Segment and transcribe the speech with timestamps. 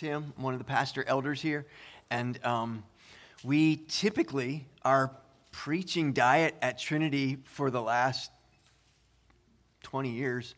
[0.00, 0.32] Tim.
[0.34, 1.66] I'm one of the pastor elders here.
[2.08, 2.84] And um,
[3.44, 5.14] we typically, our
[5.52, 8.30] preaching diet at Trinity for the last
[9.82, 10.54] 20 years,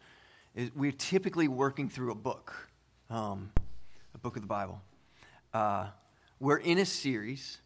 [0.55, 2.55] is we're typically working through a book,
[3.11, 3.51] um,
[4.15, 4.81] a book of the Bible.
[5.53, 5.89] Uh,
[6.39, 7.59] we're in a series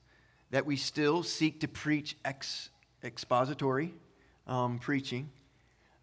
[0.52, 2.70] that we still seek to preach ex,
[3.04, 3.92] expository
[4.46, 5.28] um, preaching,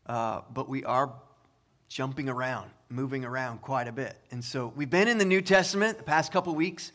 [0.05, 1.11] uh, but we are
[1.89, 4.15] jumping around, moving around quite a bit.
[4.29, 6.91] And so we've been in the New Testament the past couple weeks.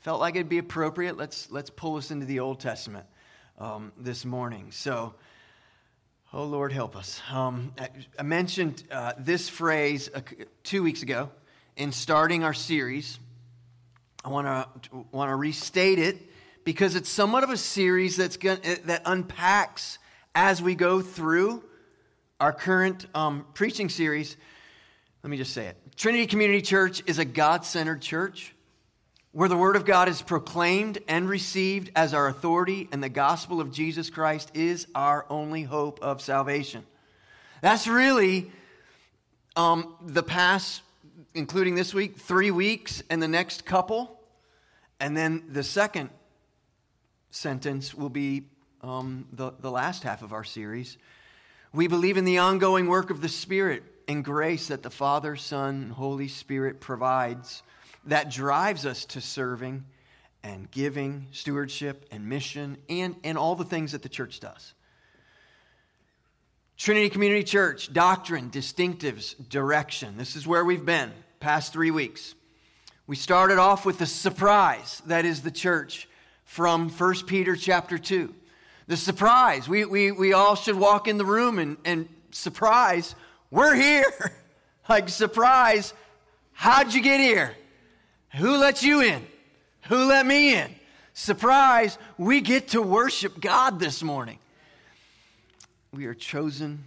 [0.00, 1.18] Felt like it'd be appropriate.
[1.18, 3.04] Let's, let's pull us into the Old Testament
[3.58, 4.70] um, this morning.
[4.70, 5.14] So,
[6.32, 7.20] oh Lord, help us.
[7.30, 7.74] Um,
[8.18, 10.22] I mentioned uh, this phrase uh,
[10.64, 11.30] two weeks ago
[11.76, 13.18] in starting our series.
[14.24, 16.16] I want to want to restate it
[16.64, 19.98] because it's somewhat of a series that's going that unpacks
[20.34, 21.62] as we go through
[22.40, 24.36] our current um, preaching series,
[25.22, 28.54] let me just say it Trinity Community Church is a God centered church
[29.32, 33.62] where the Word of God is proclaimed and received as our authority, and the gospel
[33.62, 36.84] of Jesus Christ is our only hope of salvation.
[37.62, 38.52] That's really
[39.56, 40.82] um, the past,
[41.34, 44.20] including this week, three weeks, and the next couple.
[45.00, 46.10] And then the second
[47.30, 48.42] sentence will be
[48.82, 50.98] um, the, the last half of our series
[51.72, 53.82] we believe in the ongoing work of the Spirit
[54.12, 57.62] and grace that the Father, Son, and Holy Spirit provides
[58.06, 59.84] that drives us to serving
[60.42, 64.74] and giving, stewardship and mission, and, and all the things that the church does.
[66.76, 70.16] Trinity Community Church, doctrine, distinctives, direction.
[70.16, 72.34] This is where we've been past three weeks.
[73.06, 76.08] We started off with the surprise that is the church
[76.44, 78.34] from 1 Peter chapter 2
[78.86, 79.68] the surprise.
[79.68, 83.14] We, we, we all should walk in the room and, and surprise,
[83.52, 84.32] we're here.
[84.88, 85.94] like, surprise,
[86.52, 87.54] how'd you get here?
[88.36, 89.24] Who let you in?
[89.88, 90.74] Who let me in?
[91.12, 94.38] Surprise, we get to worship God this morning.
[95.92, 96.84] We are chosen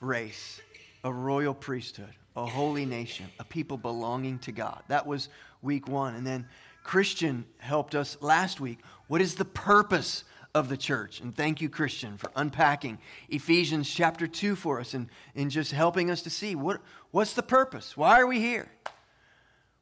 [0.00, 0.60] race,
[1.04, 4.82] a royal priesthood, a holy nation, a people belonging to God.
[4.88, 5.28] That was
[5.62, 6.16] week one.
[6.16, 6.48] And then
[6.82, 8.80] Christian helped us last week.
[9.06, 10.24] What is the purpose
[10.58, 11.20] of the church.
[11.20, 12.98] And thank you, Christian, for unpacking
[13.28, 16.80] Ephesians chapter 2 for us and, and just helping us to see what,
[17.12, 17.96] what's the purpose?
[17.96, 18.68] Why are we here?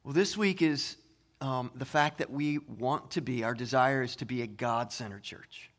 [0.03, 0.95] Well, this week is
[1.41, 4.93] um, the fact that we want to be, our desire is to be a God
[4.93, 5.71] centered church.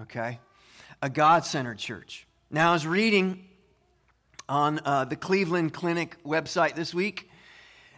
[0.00, 0.40] Okay?
[1.02, 2.26] A God centered church.
[2.50, 3.44] Now, I was reading
[4.48, 7.30] on uh, the Cleveland Clinic website this week,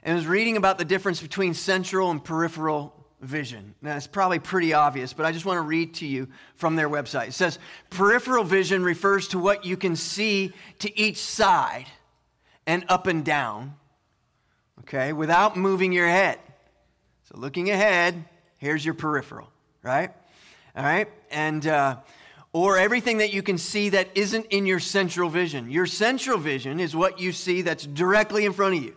[0.02, 3.74] and I was reading about the difference between central and peripheral vision.
[3.82, 6.88] Now, it's probably pretty obvious, but I just want to read to you from their
[6.88, 7.28] website.
[7.28, 7.58] It says
[7.90, 11.86] peripheral vision refers to what you can see to each side
[12.66, 13.74] and up and down,
[14.80, 16.38] okay, without moving your head.
[17.24, 18.24] So, looking ahead,
[18.58, 19.50] here's your peripheral,
[19.82, 20.10] right?
[20.76, 21.08] All right?
[21.30, 21.96] And, uh,
[22.52, 25.70] or everything that you can see that isn't in your central vision.
[25.70, 28.96] Your central vision is what you see that's directly in front of you.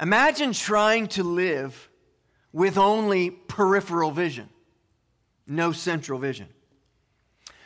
[0.00, 1.88] Imagine trying to live
[2.52, 4.48] with only peripheral vision,
[5.46, 6.48] no central vision.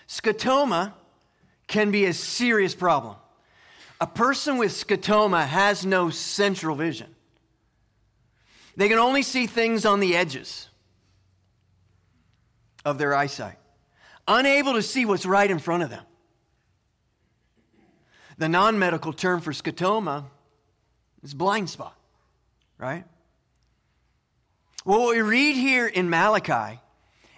[0.08, 0.94] Scotoma
[1.66, 3.16] can be a serious problem.
[4.00, 7.14] A person with scotoma has no central vision.
[8.76, 10.68] They can only see things on the edges
[12.84, 13.58] of their eyesight,
[14.26, 16.04] unable to see what's right in front of them.
[18.38, 20.24] The non medical term for scotoma
[21.22, 21.96] is blind spot
[22.82, 23.04] right?
[24.84, 26.80] Well, what we read here in Malachi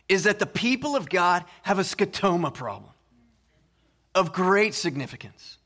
[0.08, 2.90] is that the people of God have a scotoma problem
[4.14, 5.58] of great significance.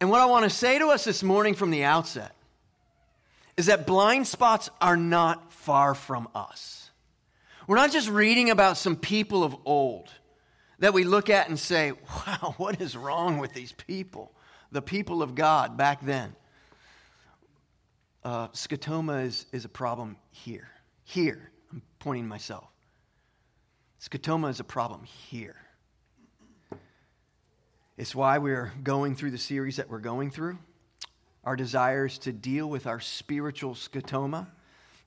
[0.00, 2.34] And what I want to say to us this morning from the outset
[3.56, 6.90] is that blind spots are not far from us.
[7.68, 10.08] We're not just reading about some people of old
[10.80, 14.32] that we look at and say, wow, what is wrong with these people?
[14.72, 16.34] The people of God back then
[18.26, 20.68] uh, scotoma is, is a problem here.
[21.04, 21.52] Here.
[21.70, 22.64] I'm pointing myself.
[24.00, 25.54] Scotoma is a problem here.
[27.96, 30.58] It's why we're going through the series that we're going through.
[31.44, 34.48] Our desire is to deal with our spiritual scotoma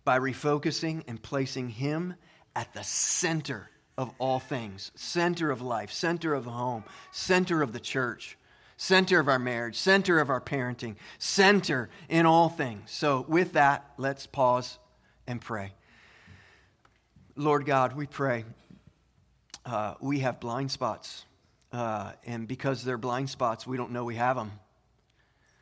[0.06, 2.16] by refocusing and placing Him
[2.56, 7.82] at the center of all things center of life, center of home, center of the
[7.82, 8.38] church
[8.80, 12.90] center of our marriage, center of our parenting, center in all things.
[12.90, 14.80] So, with that, let's pause
[15.28, 15.74] and pray.
[17.36, 18.46] Lord God, we pray.
[19.66, 21.26] Uh, we have blind spots,
[21.74, 24.54] uh, and because they're blind spots, we don't know we have them.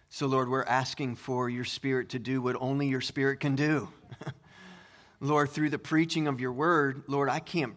[0.09, 3.89] So, Lord, we're asking for your Spirit to do what only your Spirit can do.
[5.19, 7.73] Lord, through the preaching of your word, Lord, I can't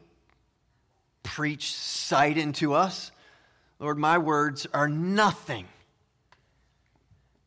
[1.23, 3.11] preach sight into us.
[3.81, 5.67] Lord, my words are nothing.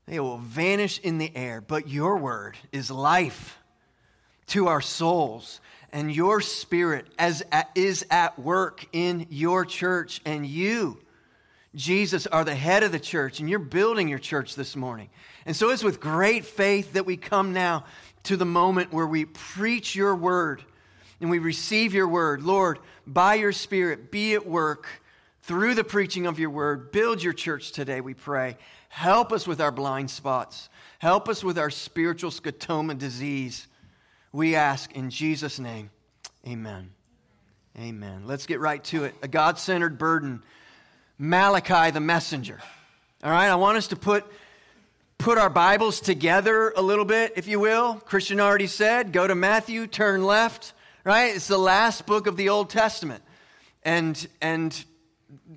[0.07, 3.59] They will vanish in the air, but your word is life
[4.47, 5.62] to our souls.
[5.91, 7.44] And your spirit as,
[7.75, 10.21] is at work in your church.
[10.25, 11.00] And you,
[11.75, 13.39] Jesus, are the head of the church.
[13.39, 15.09] And you're building your church this morning.
[15.45, 17.85] And so it's with great faith that we come now
[18.24, 20.63] to the moment where we preach your word
[21.21, 22.41] and we receive your word.
[22.41, 24.88] Lord, by your spirit, be at work
[25.44, 26.92] through the preaching of your word.
[26.92, 28.57] Build your church today, we pray.
[28.90, 30.69] Help us with our blind spots.
[31.00, 33.68] Help us with our spiritual scotoma disease.
[34.31, 35.90] We ask in Jesus' name.
[36.48, 36.92] Amen.
[37.78, 38.24] Amen.
[38.25, 39.16] Let's get right to it.
[39.22, 40.44] A God centered burden.
[41.18, 42.60] Malachi the messenger.
[43.24, 44.25] All right, I want us to put,
[45.18, 47.95] put our Bibles together a little bit, if you will.
[47.95, 50.74] Christian already said, go to Matthew, turn left,
[51.04, 51.36] right?
[51.36, 53.24] It's the last book of the Old Testament.
[53.84, 54.86] And, and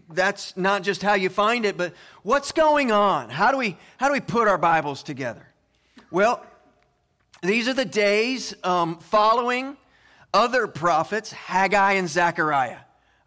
[0.09, 3.31] that's not just how you find it, but what's going on?
[3.31, 5.47] How do we, how do we put our Bibles together?
[6.11, 6.45] Well,
[7.43, 9.77] these are the days um, following
[10.33, 12.79] other prophets, Haggai and Zechariah.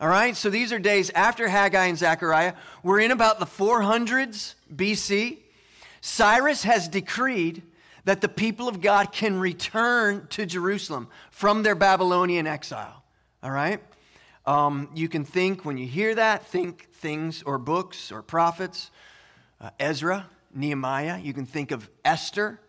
[0.01, 2.53] All right, so these are days after Haggai and Zechariah.
[2.83, 5.39] We're in about the 400s BC.
[6.01, 7.63] Cyrus has decreed
[8.05, 13.03] that the people of God can return to Jerusalem from their Babylonian exile.
[13.43, 13.81] All right?
[14.49, 18.89] Um, you can think, when you hear that, think things or books or prophets.
[19.61, 21.19] Uh, Ezra, Nehemiah.
[21.19, 22.59] You can think of Esther.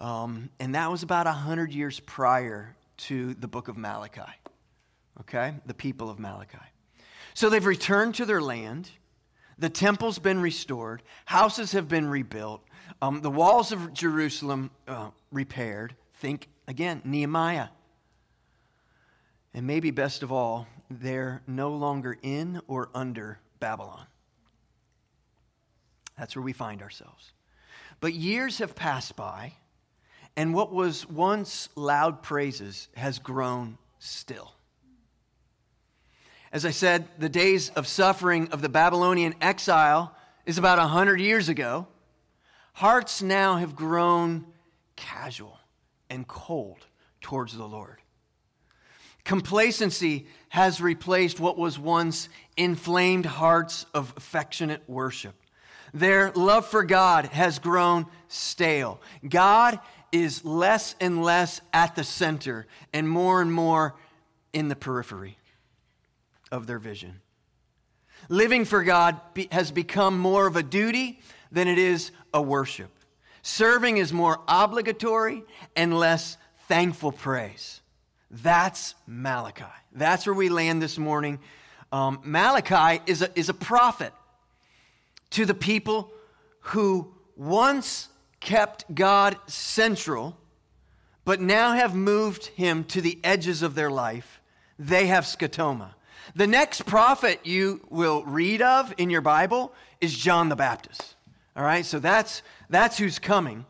[0.00, 4.22] Um, and that was about 100 years prior to the book of Malachi.
[5.20, 5.54] Okay?
[5.64, 6.58] The people of Malachi.
[7.34, 8.90] So they've returned to their land.
[9.58, 11.04] The temple's been restored.
[11.26, 12.64] Houses have been rebuilt.
[13.00, 15.94] Um, the walls of Jerusalem uh, repaired.
[16.14, 17.68] Think again, Nehemiah.
[19.54, 24.06] And maybe best of all, they're no longer in or under Babylon.
[26.18, 27.32] That's where we find ourselves.
[28.00, 29.54] But years have passed by,
[30.36, 34.52] and what was once loud praises has grown still.
[36.52, 40.14] As I said, the days of suffering of the Babylonian exile
[40.46, 41.86] is about 100 years ago.
[42.74, 44.46] Hearts now have grown
[44.96, 45.58] casual
[46.10, 46.86] and cold
[47.20, 48.00] towards the Lord.
[49.24, 55.34] Complacency has replaced what was once inflamed hearts of affectionate worship.
[55.94, 59.00] Their love for God has grown stale.
[59.26, 59.78] God
[60.12, 63.94] is less and less at the center and more and more
[64.52, 65.38] in the periphery
[66.52, 67.20] of their vision.
[68.28, 72.90] Living for God has become more of a duty than it is a worship.
[73.42, 75.44] Serving is more obligatory
[75.76, 76.36] and less
[76.68, 77.80] thankful praise.
[78.42, 79.64] That's Malachi.
[79.92, 81.38] That's where we land this morning.
[81.92, 84.12] Um, Malachi is a, is a prophet
[85.30, 86.10] to the people
[86.60, 88.08] who once
[88.40, 90.36] kept God central,
[91.24, 94.40] but now have moved him to the edges of their life.
[94.80, 95.90] They have scotoma.
[96.34, 101.14] The next prophet you will read of in your Bible is John the Baptist.
[101.54, 103.64] All right, so that's, that's who's coming.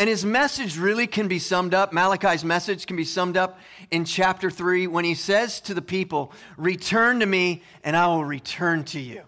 [0.00, 3.58] And his message really can be summed up, Malachi's message can be summed up
[3.90, 8.24] in chapter 3 when he says to the people, Return to me, and I will
[8.24, 9.24] return to you.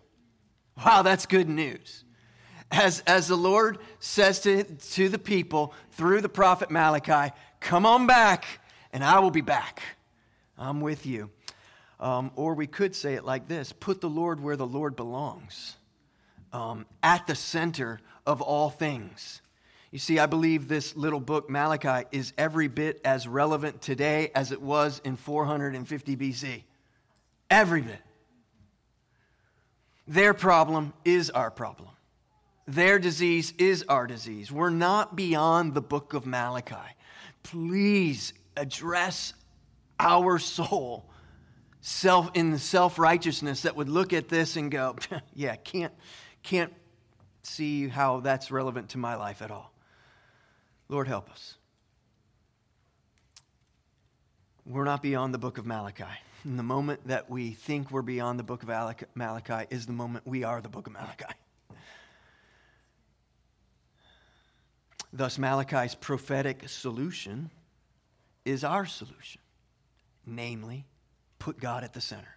[0.83, 2.05] Wow, that's good news.
[2.71, 8.07] As, as the Lord says to, to the people through the prophet Malachi, Come on
[8.07, 8.47] back,
[8.95, 9.83] and I will be back.
[10.57, 11.29] I'm with you.
[12.01, 15.77] Um, or we could say it like this Put the Lord where the Lord belongs,
[16.51, 19.42] um, at the center of all things.
[19.93, 24.51] You see, I believe this little book, Malachi, is every bit as relevant today as
[24.51, 26.63] it was in 450 BC.
[27.51, 28.01] Every bit.
[30.09, 31.91] Their problem is our problem.
[32.67, 34.51] Their disease is our disease.
[34.51, 36.77] We're not beyond the book of Malachi.
[37.43, 39.35] Please address
[40.01, 41.05] our soul
[41.83, 44.97] self in the self-righteousness that would look at this and go,
[45.35, 45.93] yeah, can't
[46.43, 46.73] can't
[47.43, 49.72] see how that's relevant to my life at all.
[50.93, 51.57] Lord, help us.
[54.67, 56.05] We're not beyond the book of Malachi.
[56.45, 58.69] And the moment that we think we're beyond the book of
[59.15, 61.33] Malachi is the moment we are the book of Malachi.
[65.15, 67.49] Thus, Malachi's prophetic solution
[68.45, 69.41] is our solution
[70.27, 70.85] namely,
[71.39, 72.37] put God at the center.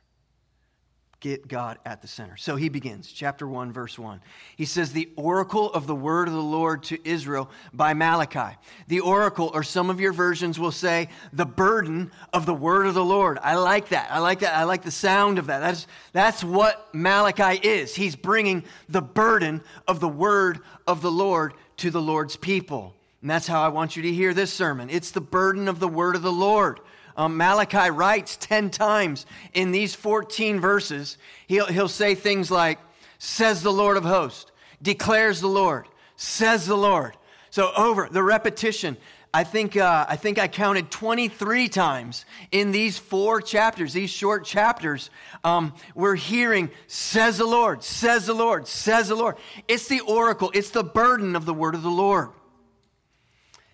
[1.25, 2.37] Get God at the center.
[2.37, 4.21] So he begins, chapter 1, verse 1.
[4.57, 8.55] He says, The oracle of the word of the Lord to Israel by Malachi.
[8.89, 12.93] The oracle, or some of your versions will say, the burden of the word of
[12.93, 13.39] the Lord.
[13.41, 14.11] I like that.
[14.11, 14.55] I like that.
[14.55, 15.61] I like the sound of that.
[15.61, 17.95] That's, that's what Malachi is.
[17.95, 22.93] He's bringing the burden of the word of the Lord to the Lord's people.
[23.21, 24.91] And that's how I want you to hear this sermon.
[24.91, 26.81] It's the burden of the word of the Lord.
[27.17, 31.17] Um, Malachi writes 10 times in these 14 verses.
[31.47, 32.79] He'll, he'll say things like,
[33.17, 37.15] says the Lord of hosts, declares the Lord, says the Lord.
[37.49, 38.97] So over the repetition,
[39.33, 44.45] I think, uh, I think I counted 23 times in these four chapters, these short
[44.45, 45.09] chapters.
[45.43, 49.35] Um, we're hearing, says the Lord, says the Lord, says the Lord.
[49.67, 52.29] It's the oracle, it's the burden of the word of the Lord.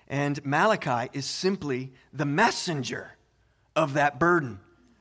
[0.07, 3.15] And Malachi is simply the messenger
[3.75, 4.59] of that burden.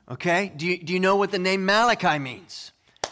[0.09, 0.51] Okay?
[0.55, 2.71] Do you, do you know what the name Malachi means?
[3.03, 3.09] It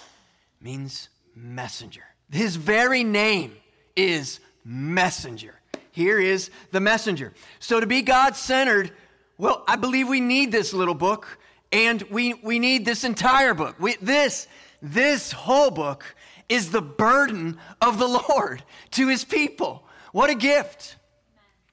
[0.62, 2.04] means messenger.
[2.32, 3.56] His very name
[3.96, 5.60] is messenger.
[5.92, 7.34] Here is the messenger.
[7.60, 8.92] So to be God centered,
[9.38, 11.40] well, I believe we need this little book
[11.72, 13.76] and we, we need this entire book.
[13.80, 14.48] We, this,
[14.82, 16.16] this whole book
[16.48, 19.86] is the burden of the Lord to his people.
[20.12, 20.98] What a gift.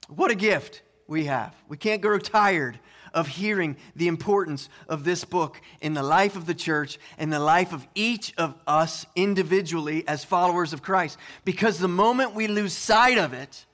[0.09, 1.55] What a gift we have.
[1.69, 2.79] We can't grow tired
[3.17, 7.41] of hearing the importance of this book in the life of the church and the
[7.41, 11.19] life of each of us individually as followers of Christ.
[11.45, 13.65] Because the moment we lose sight of it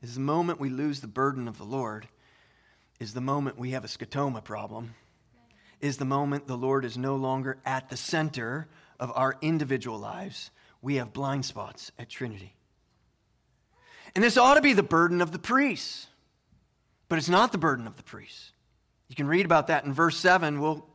[0.00, 2.06] is the moment we lose the burden of the Lord,
[3.00, 4.94] is the moment we have a scotoma problem,
[5.80, 8.68] is the moment the Lord is no longer at the center
[9.00, 10.52] of our individual lives.
[10.80, 12.54] We have blind spots at Trinity.
[14.14, 16.06] And this ought to be the burden of the priests.
[17.08, 18.52] But it's not the burden of the priests.
[19.08, 20.60] You can read about that in verse 7.
[20.60, 20.86] We'll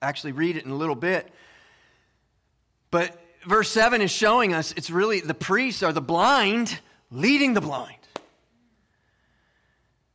[0.00, 1.32] actually read it in a little bit.
[2.90, 6.78] But verse 7 is showing us it's really the priests are the blind
[7.10, 7.96] leading the blind.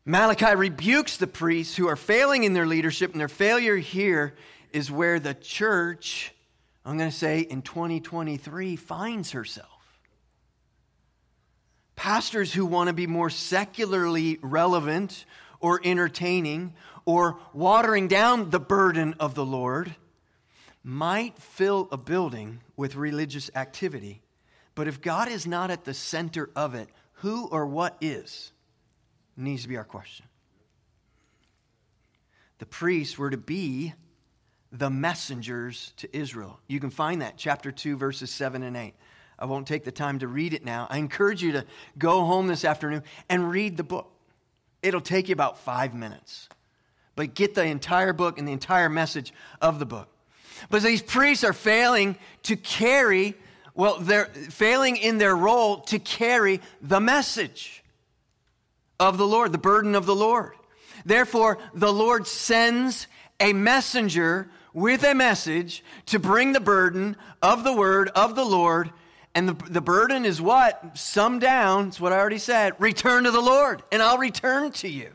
[0.06, 4.36] Malachi rebukes the priests who are failing in their leadership, and their failure here
[4.72, 6.34] is where the church,
[6.86, 9.77] I'm going to say in 2023, finds herself
[11.98, 15.25] pastors who want to be more secularly relevant
[15.60, 16.74] or entertaining
[17.04, 19.94] or watering down the burden of the Lord
[20.84, 24.22] might fill a building with religious activity.
[24.75, 28.51] But if God is not at the center of it, who or what is?
[29.36, 30.25] Needs to be our question.
[32.60, 33.94] The priests were to be
[34.72, 36.60] the messengers to Israel.
[36.68, 38.94] You can find that, chapter 2, verses 7 and 8.
[39.39, 40.88] I won't take the time to read it now.
[40.89, 41.65] I encourage you to
[41.98, 44.12] go home this afternoon and read the book.
[44.82, 46.50] It'll take you about five minutes.
[47.15, 50.08] But get the entire book and the entire message of the book.
[50.70, 53.36] But these priests are failing to carry,
[53.75, 57.84] well, they're failing in their role to carry the message
[59.00, 60.53] of the Lord, the burden of the Lord.
[61.06, 63.08] Therefore, the Lord sends
[63.39, 68.91] a messenger with a message to bring the burden of the word of the Lord
[69.38, 70.98] and the, the burden is what?
[70.98, 74.89] Summed down, it's what I already said return to the Lord, and I'll return to
[74.89, 75.12] you.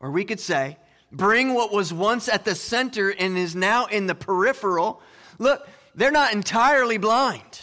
[0.00, 0.76] Or we could say,
[1.12, 5.00] bring what was once at the center and is now in the peripheral.
[5.38, 7.60] Look, they're not entirely blind,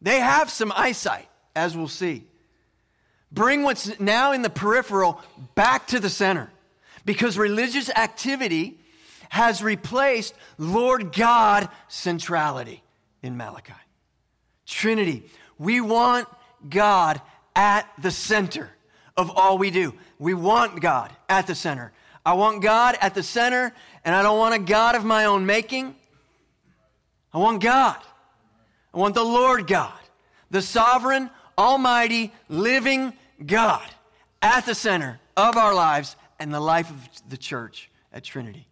[0.00, 2.24] they have some eyesight, as we'll see.
[3.30, 5.20] Bring what's now in the peripheral
[5.54, 6.50] back to the center
[7.04, 8.80] because religious activity
[9.28, 12.82] has replaced Lord God centrality
[13.22, 13.74] in Malachi.
[14.66, 15.24] Trinity.
[15.58, 16.28] We want
[16.68, 17.20] God
[17.54, 18.70] at the center
[19.16, 19.94] of all we do.
[20.18, 21.92] We want God at the center.
[22.26, 23.72] I want God at the center,
[24.04, 25.94] and I don't want a God of my own making.
[27.32, 27.98] I want God.
[28.92, 29.98] I want the Lord God,
[30.50, 31.28] the sovereign,
[31.58, 33.12] almighty, living
[33.44, 33.86] God
[34.40, 38.68] at the center of our lives and the life of the church at Trinity.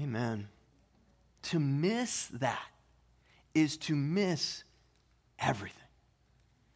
[0.00, 0.48] Amen.
[1.44, 2.68] To miss that
[3.54, 4.64] is to miss
[5.38, 5.80] everything.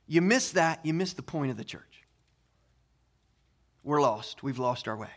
[0.07, 2.05] You miss that, you miss the point of the church.
[3.85, 4.43] We're lost.
[4.43, 5.11] We've lost our way.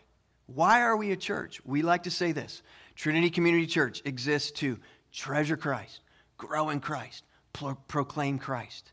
[0.48, 1.62] Why are we a church?
[1.65, 2.62] We like to say this
[2.96, 4.77] Trinity Community Church exists to
[5.12, 6.01] treasure Christ,
[6.38, 8.91] grow in Christ, pro- proclaim Christ.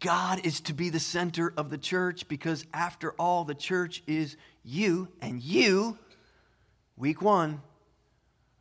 [0.00, 4.36] God is to be the center of the church because, after all, the church is
[4.62, 5.98] you, and you,
[6.96, 7.62] week one,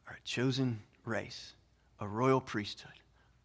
[0.08, 1.54] are a chosen race
[2.04, 2.92] a royal priesthood,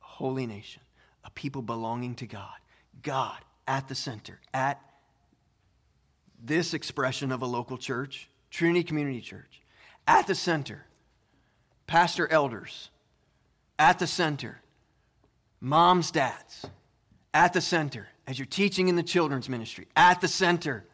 [0.03, 0.83] a holy nation,
[1.25, 2.57] a people belonging to God.
[3.03, 4.81] God at the center, at
[6.43, 9.63] this expression of a local church, Trinity Community Church,
[10.07, 10.85] at the center
[11.89, 12.91] pastor elders
[13.81, 14.61] at the center,
[15.61, 16.67] moms, dads
[17.35, 20.85] at the center, as you're teaching in the children's ministry, at the center,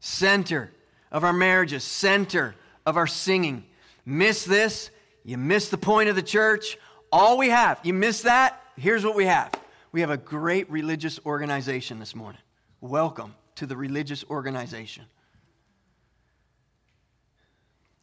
[0.00, 0.72] center
[1.10, 2.54] of our marriages, center
[2.84, 3.64] of our singing.
[4.04, 4.90] Miss this,
[5.24, 6.78] you miss the point of the church.
[7.12, 9.52] All we have, you miss that, here's what we have.
[9.92, 12.40] We have a great religious organization this morning.
[12.80, 15.06] Welcome to the religious organization.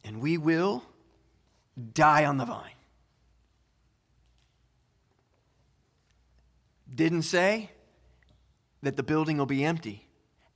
[0.04, 0.82] And we will
[1.92, 2.70] die on the vine.
[6.92, 7.70] Didn't say
[8.82, 10.06] that the building will be empty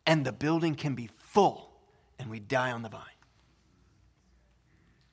[0.06, 1.70] and the building can be full
[2.18, 3.02] and we die on the vine.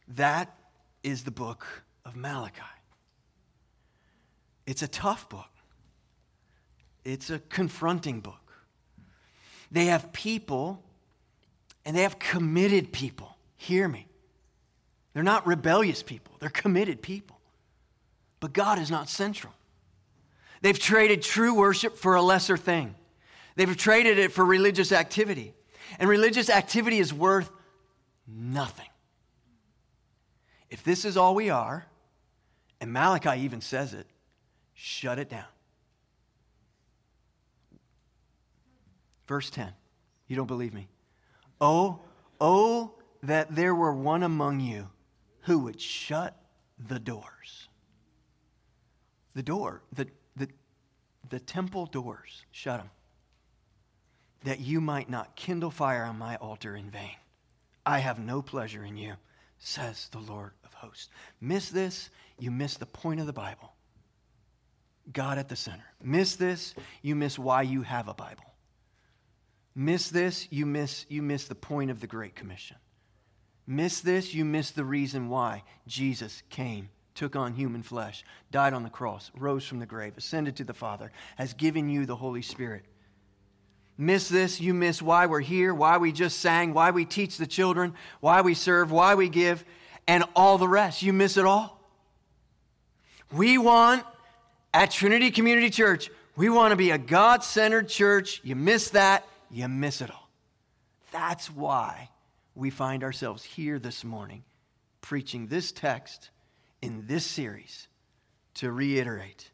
[0.07, 0.55] That
[1.03, 1.65] is the book
[2.05, 2.61] of Malachi.
[4.65, 5.49] It's a tough book,
[7.03, 8.41] it's a confronting book.
[9.71, 10.83] They have people
[11.83, 13.35] and they have committed people.
[13.57, 14.07] Hear me.
[15.13, 17.39] They're not rebellious people, they're committed people.
[18.39, 19.53] But God is not central.
[20.61, 22.95] They've traded true worship for a lesser thing.
[23.55, 25.53] They've traded it for religious activity.
[25.99, 27.51] And religious activity is worth
[28.27, 28.89] nothing.
[30.69, 31.85] If this is all we are,
[32.81, 34.07] and Malachi even says it,
[34.75, 35.45] shut it down.
[39.27, 39.73] Verse 10.
[40.27, 40.87] You don't believe me?
[41.59, 42.01] Oh,
[42.39, 44.89] oh, that there were one among you
[45.41, 46.35] who would shut
[46.77, 47.69] the doors.
[49.33, 50.47] The door, the, the,
[51.29, 52.89] the temple doors, shut them
[54.45, 57.15] that you might not kindle fire on my altar in vain.
[57.85, 59.15] I have no pleasure in you,
[59.57, 61.09] says the Lord of hosts.
[61.41, 63.73] Miss this, you miss the point of the Bible.
[65.11, 65.83] God at the center.
[66.01, 68.43] Miss this, you miss why you have a Bible.
[69.75, 72.77] Miss this, you miss, you miss the point of the Great Commission.
[73.67, 78.83] Miss this, you miss the reason why Jesus came, took on human flesh, died on
[78.83, 82.41] the cross, rose from the grave, ascended to the Father, has given you the Holy
[82.41, 82.85] Spirit
[83.97, 87.47] miss this, you miss why we're here, why we just sang, why we teach the
[87.47, 89.63] children, why we serve, why we give,
[90.07, 91.01] and all the rest.
[91.01, 91.79] You miss it all.
[93.31, 94.03] We want,
[94.75, 98.41] at Trinity Community Church, we want to be a God centered church.
[98.43, 100.29] You miss that, you miss it all.
[101.11, 102.09] That's why
[102.55, 104.43] we find ourselves here this morning
[104.99, 106.29] preaching this text
[106.81, 107.87] in this series
[108.55, 109.49] to reiterate.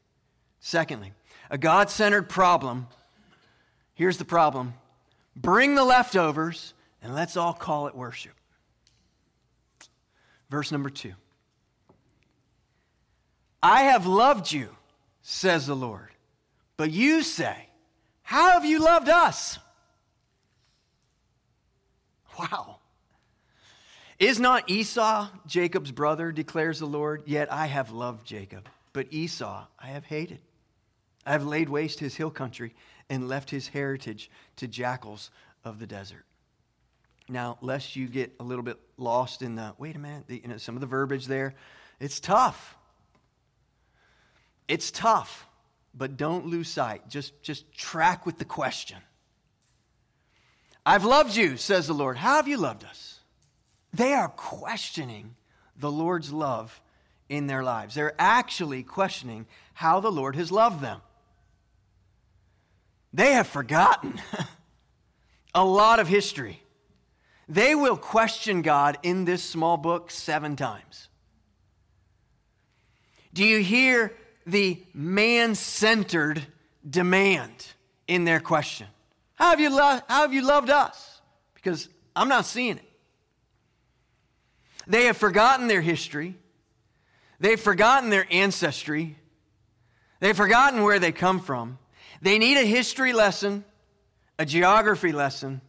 [0.60, 1.14] Secondly,
[1.50, 2.88] a God centered problem
[3.94, 4.74] Here's the problem
[5.36, 8.34] bring the leftovers and let's all call it worship.
[10.50, 11.14] Verse number two
[13.62, 14.70] I have loved you,
[15.22, 16.10] says the Lord.
[16.78, 17.70] But you say,
[18.24, 19.60] How have you loved us?
[22.40, 22.78] Wow.
[24.20, 27.24] Is not Esau Jacob's brother, declares the Lord?
[27.26, 30.40] Yet I have loved Jacob, but Esau I have hated.
[31.26, 32.74] I have laid waste his hill country
[33.10, 35.32] and left his heritage to jackals
[35.64, 36.26] of the desert.
[37.28, 40.48] Now, lest you get a little bit lost in the, wait a minute, the, you
[40.48, 41.54] know, some of the verbiage there,
[42.00, 42.76] it's tough.
[44.72, 45.50] It's tough,
[45.94, 47.10] but don't lose sight.
[47.10, 49.00] Just, just track with the question.
[50.86, 52.16] I've loved you, says the Lord.
[52.16, 53.20] How have you loved us?
[53.94, 55.36] They are questioning
[55.76, 56.80] the Lord's love
[57.28, 57.96] in their lives.
[57.96, 61.02] They're actually questioning how the Lord has loved them.
[63.12, 64.22] They have forgotten
[65.54, 66.64] a lot of history.
[67.50, 71.10] They will question God in this small book seven times.
[73.34, 76.45] Do you hear the man centered
[76.88, 77.67] demand
[78.08, 78.88] in their question?
[79.36, 81.21] How have, you lo- how have you loved us?
[81.56, 82.91] Because I'm not seeing it.
[84.88, 86.36] They have forgotten their history,
[87.39, 89.15] they've forgotten their ancestry,
[90.19, 91.77] they've forgotten where they come from.
[92.21, 93.63] They need a history lesson,
[94.38, 95.62] a geography lesson,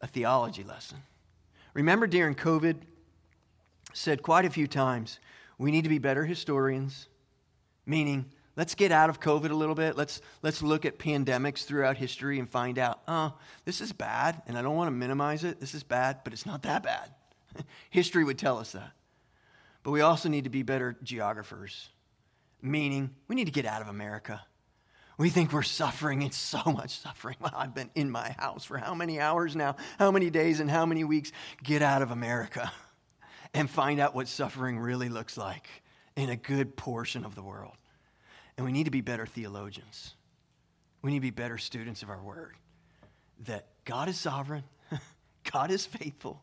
[0.00, 0.98] a theology lesson.
[1.74, 2.76] Remember during COVID,
[3.92, 5.18] said quite a few times,
[5.58, 7.08] we need to be better historians,
[7.86, 9.96] meaning let's get out of COVID a little bit.
[9.96, 14.58] Let's, let's look at pandemics throughout history and find out, oh, this is bad, and
[14.58, 15.60] I don't want to minimize it.
[15.60, 17.10] This is bad, but it's not that bad.
[17.90, 18.92] history would tell us that.
[19.82, 21.90] But we also need to be better geographers,
[22.60, 24.42] meaning we need to get out of America.
[25.18, 26.22] We think we're suffering.
[26.22, 27.36] It's so much suffering.
[27.40, 29.76] Well, I've been in my house for how many hours now?
[29.98, 31.30] How many days and how many weeks?
[31.62, 32.72] Get out of America
[33.54, 35.68] and find out what suffering really looks like
[36.16, 37.76] in a good portion of the world.
[38.56, 40.14] And we need to be better theologians.
[41.02, 42.54] We need to be better students of our word.
[43.46, 44.64] That God is sovereign,
[45.52, 46.42] God is faithful.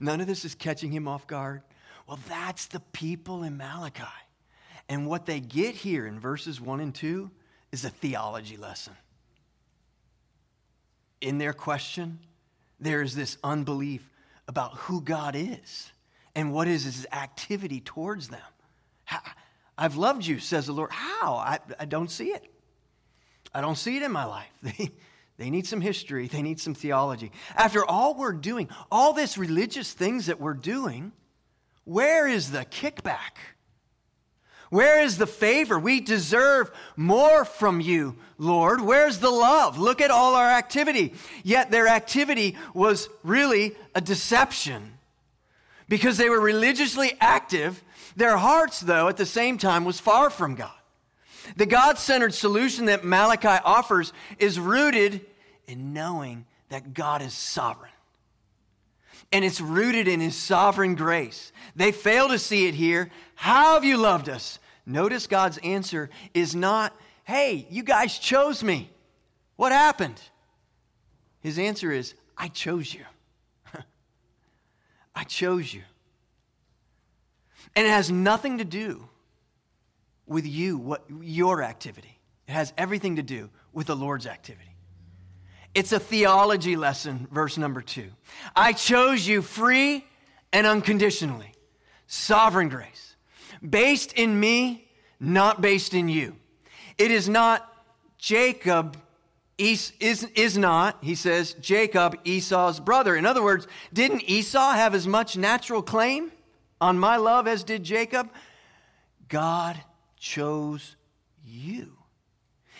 [0.00, 1.62] None of this is catching him off guard.
[2.06, 4.04] Well, that's the people in Malachi.
[4.88, 7.30] And what they get here in verses 1 and 2
[7.70, 8.94] is a theology lesson.
[11.20, 12.18] In their question,
[12.80, 14.08] there is this unbelief
[14.48, 15.92] about who God is
[16.34, 18.40] and what is his activity towards them.
[19.76, 20.90] I've loved you, says the Lord.
[20.90, 21.34] How?
[21.34, 22.44] I, I don't see it.
[23.54, 24.48] I don't see it in my life.
[24.78, 24.90] They,
[25.38, 27.32] they need some history, they need some theology.
[27.56, 31.10] After all we're doing, all this religious things that we're doing,
[31.84, 33.38] where is the kickback?
[34.70, 35.78] Where is the favor?
[35.78, 38.80] We deserve more from you, Lord.
[38.80, 39.78] Where's the love?
[39.78, 41.12] Look at all our activity.
[41.42, 44.98] Yet their activity was really a deception
[45.88, 47.82] because they were religiously active.
[48.16, 50.70] Their hearts, though, at the same time, was far from God.
[51.56, 55.24] The God centered solution that Malachi offers is rooted
[55.66, 57.90] in knowing that God is sovereign.
[59.32, 61.52] And it's rooted in his sovereign grace.
[61.74, 63.10] They fail to see it here.
[63.34, 64.58] How have you loved us?
[64.84, 66.94] Notice God's answer is not,
[67.24, 68.90] hey, you guys chose me.
[69.56, 70.20] What happened?
[71.40, 73.04] His answer is, I chose you.
[75.14, 75.82] I chose you.
[77.74, 79.08] And it has nothing to do
[80.26, 82.18] with you, what your activity.
[82.46, 84.76] It has everything to do with the Lord's activity.
[85.74, 88.10] It's a theology lesson, verse number two.
[88.54, 90.04] I chose you free
[90.52, 91.52] and unconditionally.
[92.06, 93.16] Sovereign grace.
[93.66, 96.36] Based in me, not based in you.
[96.98, 97.68] It is not
[98.18, 98.96] Jacob
[99.58, 103.16] is, is, is not, he says, Jacob, Esau's brother.
[103.16, 106.32] In other words, didn't Esau have as much natural claim
[106.82, 108.28] on my love as did Jacob?
[109.28, 109.80] God
[110.18, 110.96] chose
[111.46, 111.96] you.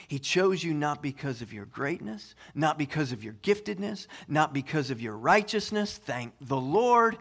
[0.09, 4.91] He chose you not because of your greatness, not because of your giftedness, not because
[4.91, 5.97] of your righteousness.
[5.97, 7.17] Thank the Lord.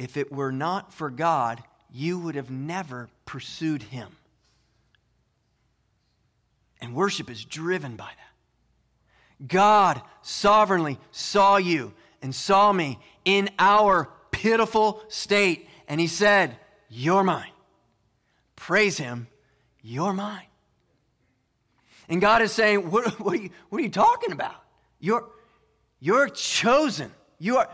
[0.00, 4.08] If it were not for God, you would have never pursued him.
[6.80, 9.46] And worship is driven by that.
[9.46, 16.56] God sovereignly saw you and saw me in our pitiful state, and he said,
[16.88, 17.52] You're mine.
[18.56, 19.26] Praise him
[19.82, 20.46] you're mine.
[22.08, 24.54] And God is saying, What, what, are, you, what are you talking about?
[24.98, 25.26] You're,
[26.00, 27.10] you're chosen.
[27.38, 27.70] You are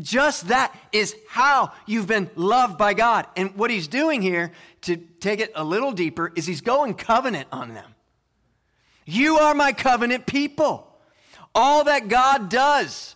[0.00, 3.26] just that is how you've been loved by God.
[3.36, 4.52] And what he's doing here,
[4.82, 7.94] to take it a little deeper, is he's going covenant on them.
[9.04, 10.92] You are my covenant people.
[11.54, 13.14] All that God does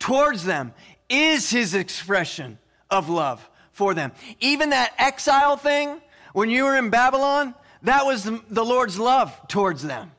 [0.00, 0.74] towards them
[1.08, 2.58] is his expression
[2.90, 3.47] of love
[3.78, 4.12] for them.
[4.40, 6.02] Even that exile thing,
[6.34, 10.10] when you were in Babylon, that was the, Lord's love towards them.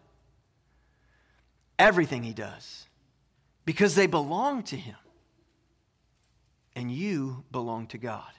[1.78, 2.88] Everything He does,
[3.66, 4.96] because they belong to Him.
[6.76, 8.32] And you belong to God.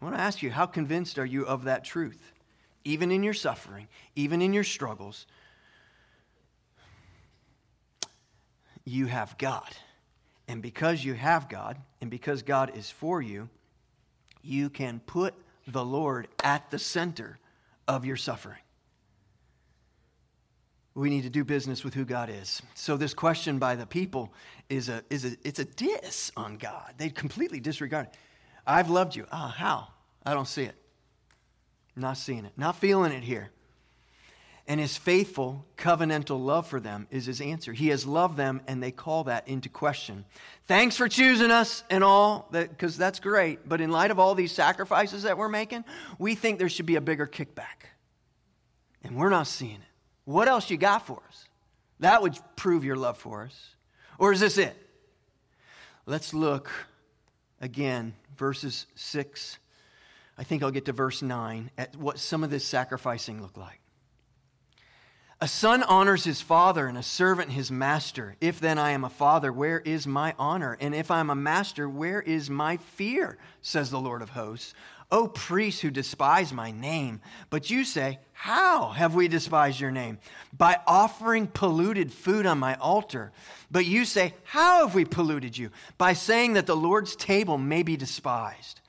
[0.00, 2.32] I want to ask you, how convinced are you of that truth?
[2.84, 5.26] Even in your suffering, even in your struggles,
[8.84, 9.74] you have God.
[10.46, 13.48] And because you have God, and because God is for you,
[14.48, 15.34] you can put
[15.66, 17.38] the Lord at the center
[17.86, 18.58] of your suffering.
[20.94, 22.60] We need to do business with who God is.
[22.74, 24.32] So this question by the people
[24.68, 26.94] is a, is a it's a diss on God.
[26.96, 28.14] They completely disregard it.
[28.66, 29.26] I've loved you.
[29.30, 29.88] Ah, how?
[30.26, 30.74] I don't see it.
[31.94, 32.52] Not seeing it.
[32.56, 33.50] Not feeling it here.
[34.68, 37.72] And his faithful covenantal love for them is his answer.
[37.72, 40.26] He has loved them, and they call that into question.
[40.66, 43.66] Thanks for choosing us and all, that, because that, that's great.
[43.66, 45.84] But in light of all these sacrifices that we're making,
[46.18, 47.88] we think there should be a bigger kickback.
[49.02, 49.80] And we're not seeing it.
[50.26, 51.46] What else you got for us?
[52.00, 53.74] That would prove your love for us.
[54.18, 54.76] Or is this it?
[56.04, 56.70] Let's look
[57.58, 59.58] again, verses 6.
[60.36, 63.80] I think I'll get to verse 9 at what some of this sacrificing looked like.
[65.40, 68.34] A son honors his father, and a servant his master.
[68.40, 70.76] If then I am a father, where is my honor?
[70.80, 73.38] And if I am a master, where is my fear?
[73.62, 74.74] Says the Lord of hosts.
[75.12, 77.20] O priests who despise my name.
[77.50, 80.18] But you say, How have we despised your name?
[80.52, 83.30] By offering polluted food on my altar.
[83.70, 85.70] But you say, How have we polluted you?
[85.98, 88.80] By saying that the Lord's table may be despised.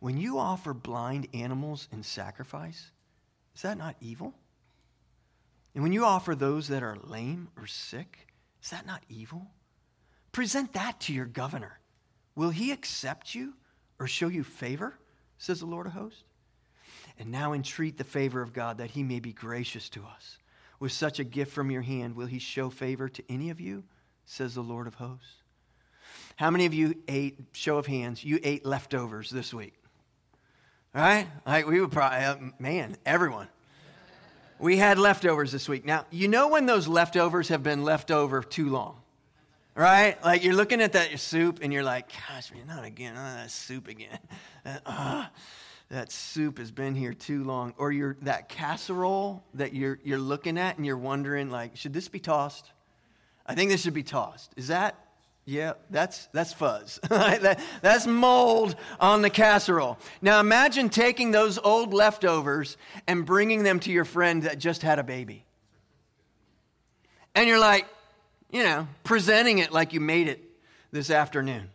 [0.00, 2.92] When you offer blind animals in sacrifice,
[3.54, 4.34] is that not evil?
[5.78, 8.26] And when you offer those that are lame or sick,
[8.60, 9.46] is that not evil?
[10.32, 11.78] Present that to your governor.
[12.34, 13.54] Will he accept you
[14.00, 14.98] or show you favor?
[15.38, 16.24] Says the Lord of hosts.
[17.16, 20.38] And now entreat the favor of God that he may be gracious to us.
[20.80, 23.84] With such a gift from your hand, will he show favor to any of you?
[24.26, 25.44] Says the Lord of hosts.
[26.34, 29.74] How many of you ate, show of hands, you ate leftovers this week?
[30.92, 31.28] Right?
[31.46, 33.46] Like we would probably, uh, man, everyone.
[34.58, 35.84] We had leftovers this week.
[35.84, 38.96] Now, you know when those leftovers have been left over too long?
[39.74, 40.22] Right?
[40.24, 43.14] Like you're looking at that soup and you're like, gosh, man, not again.
[43.16, 44.18] Oh, that soup again.
[44.84, 45.24] Uh,
[45.88, 47.72] that soup has been here too long.
[47.78, 52.08] Or you're that casserole that you're, you're looking at and you're wondering, like, should this
[52.08, 52.70] be tossed?
[53.46, 54.52] I think this should be tossed.
[54.56, 55.07] Is that
[55.48, 57.00] yeah, that's, that's fuzz.
[57.08, 59.96] that, that's mold on the casserole.
[60.20, 64.98] Now imagine taking those old leftovers and bringing them to your friend that just had
[64.98, 65.46] a baby.
[67.34, 67.86] And you're like,
[68.50, 70.44] you know, presenting it like you made it
[70.92, 71.70] this afternoon.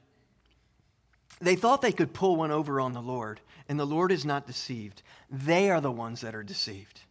[1.42, 4.46] They thought they could pull one over on the Lord, and the Lord is not
[4.46, 5.02] deceived.
[5.32, 7.02] They are the ones that are deceived.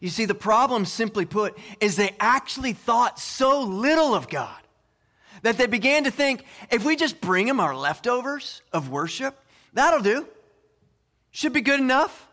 [0.00, 4.61] You see, the problem, simply put, is they actually thought so little of God
[5.42, 9.38] that they began to think if we just bring him our leftovers of worship,
[9.72, 10.26] that'll do.
[11.30, 12.28] Should be good enough.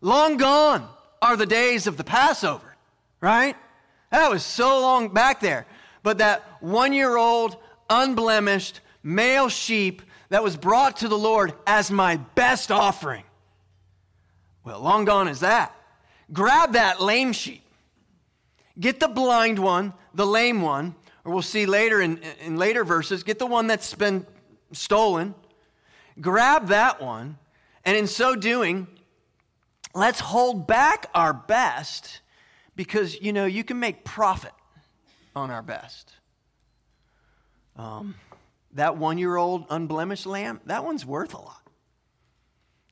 [0.00, 0.88] Long gone
[1.22, 2.76] are the days of the Passover,
[3.20, 3.56] right?
[4.10, 5.66] That was so long back there.
[6.02, 7.56] But that one year old,
[7.88, 13.24] unblemished male sheep that was brought to the Lord as my best offering.
[14.64, 15.74] Well, long gone is that.
[16.32, 17.62] Grab that lame sheep.
[18.78, 23.22] Get the blind one, the lame one, or we'll see later in, in later verses,
[23.22, 24.26] get the one that's been
[24.72, 25.34] stolen,
[26.20, 27.38] grab that one,
[27.84, 28.86] and in so doing,
[29.94, 32.20] let's hold back our best
[32.76, 34.52] because, you know, you can make profit
[35.34, 36.12] on our best.
[37.76, 38.14] Um,
[38.72, 41.62] that one year old unblemished lamb, that one's worth a lot.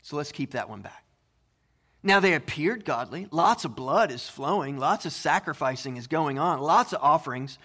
[0.02, 1.04] So let's keep that one back.
[2.02, 3.26] Now they appeared godly.
[3.30, 4.78] Lots of blood is flowing.
[4.78, 6.60] Lots of sacrificing is going on.
[6.60, 7.58] Lots of offerings.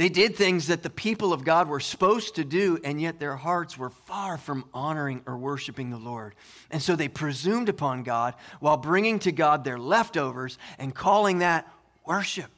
[0.00, 3.36] They did things that the people of God were supposed to do, and yet their
[3.36, 6.34] hearts were far from honoring or worshiping the Lord.
[6.70, 11.70] And so they presumed upon God while bringing to God their leftovers and calling that
[12.06, 12.50] worship.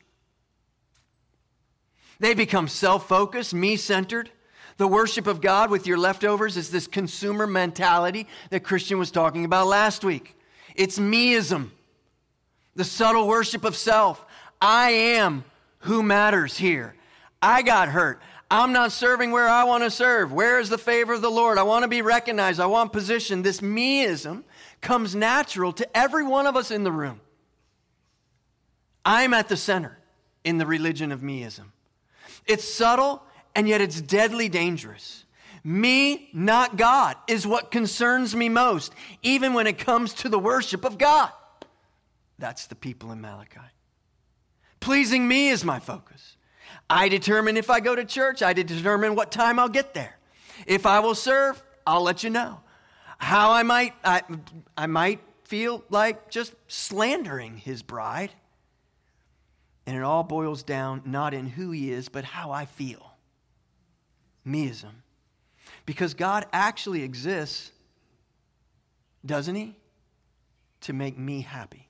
[2.20, 4.30] They become self focused, me centered.
[4.76, 9.44] The worship of God with your leftovers is this consumer mentality that Christian was talking
[9.44, 10.36] about last week.
[10.76, 11.70] It's meism,
[12.76, 14.24] the subtle worship of self.
[14.60, 15.44] I am
[15.80, 16.94] who matters here.
[17.42, 18.22] I got hurt.
[18.50, 20.32] I'm not serving where I want to serve.
[20.32, 21.58] Where is the favor of the Lord?
[21.58, 22.60] I want to be recognized.
[22.60, 23.42] I want position.
[23.42, 24.44] This meism
[24.80, 27.20] comes natural to every one of us in the room.
[29.04, 29.98] I'm at the center
[30.44, 31.72] in the religion of meism.
[32.46, 33.22] It's subtle
[33.54, 35.24] and yet it's deadly dangerous.
[35.64, 40.84] Me, not God, is what concerns me most, even when it comes to the worship
[40.84, 41.30] of God.
[42.38, 43.60] That's the people in Malachi.
[44.80, 46.31] Pleasing me is my focus.
[46.92, 50.18] I determine if I go to church, I determine what time I'll get there.
[50.66, 52.60] If I will serve, I'll let you know.
[53.16, 54.20] How I might, I,
[54.76, 58.30] I might feel like just slandering his bride.
[59.86, 63.14] And it all boils down not in who he is, but how I feel.
[64.46, 64.92] Meism.
[65.86, 67.72] Because God actually exists,
[69.24, 69.76] doesn't he?
[70.82, 71.88] To make me happy.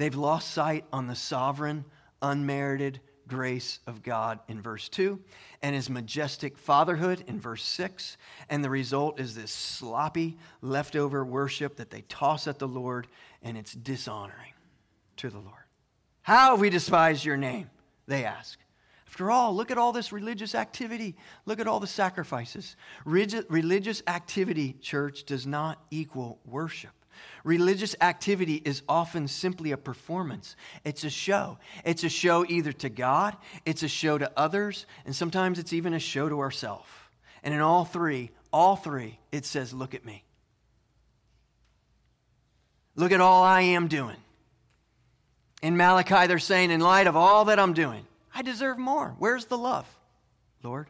[0.00, 1.84] They've lost sight on the sovereign,
[2.22, 5.20] unmerited grace of God in verse 2
[5.60, 8.16] and his majestic fatherhood in verse 6.
[8.48, 13.08] And the result is this sloppy, leftover worship that they toss at the Lord,
[13.42, 14.54] and it's dishonoring
[15.18, 15.66] to the Lord.
[16.22, 17.68] How have we despised your name?
[18.06, 18.58] They ask.
[19.06, 21.14] After all, look at all this religious activity.
[21.44, 22.74] Look at all the sacrifices.
[23.04, 26.92] Religious activity, church, does not equal worship.
[27.44, 30.56] Religious activity is often simply a performance.
[30.84, 31.58] It's a show.
[31.84, 35.94] It's a show either to God, it's a show to others, and sometimes it's even
[35.94, 36.88] a show to ourselves.
[37.42, 40.24] And in all three, all three, it says, Look at me.
[42.96, 44.16] Look at all I am doing.
[45.62, 49.14] In Malachi, they're saying, In light of all that I'm doing, I deserve more.
[49.18, 49.86] Where's the love,
[50.62, 50.88] Lord?